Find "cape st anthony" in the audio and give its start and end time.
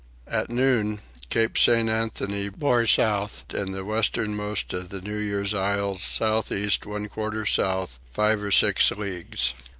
1.29-2.49